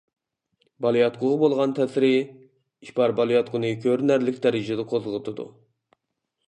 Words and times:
بالىياتقۇغا 0.85 1.35
بولغان 1.41 1.75
تەسىرى: 1.81 2.09
ئىپار 2.87 3.15
بالىياتقۇنى 3.21 3.71
كۆرۈنەرلىك 3.85 4.43
دەرىجىدە 4.49 4.89
قوزغىتىدۇ. 4.95 5.49